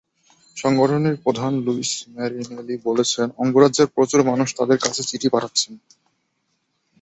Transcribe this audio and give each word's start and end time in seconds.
সংগঠনটির 0.57 1.17
প্রধান 1.23 1.53
Luis 1.65 1.91
Marinelli 2.13 2.75
বলেছেন, 2.85 3.27
অঙ্গরাজ্যের 3.37 3.87
প্রচুর 3.95 4.21
মানুষ 4.23 4.47
তাঁদের 4.57 4.77
কাছে 4.77 5.01
চিঠি 5.03 5.27
পাঠাচ্ছেন। 5.29 5.73